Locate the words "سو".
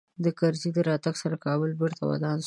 2.37-2.39